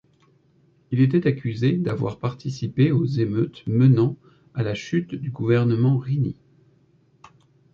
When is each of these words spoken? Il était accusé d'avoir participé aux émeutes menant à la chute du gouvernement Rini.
Il 0.89 0.99
était 0.99 1.27
accusé 1.27 1.73
d'avoir 1.73 2.17
participé 2.17 2.91
aux 2.91 3.05
émeutes 3.05 3.61
menant 3.67 4.17
à 4.55 4.63
la 4.63 4.73
chute 4.73 5.13
du 5.13 5.29
gouvernement 5.29 5.99
Rini. 5.99 6.37